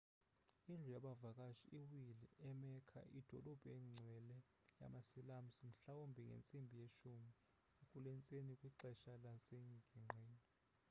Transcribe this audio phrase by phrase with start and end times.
[0.71, 4.35] indlu yabavakashi iwile e-mecca idolophu engcwele
[4.81, 7.27] yama-silamusi mhlawumbi ngentsimbi yesi-10
[7.89, 10.35] kulentsasa kwixesha lasengingqini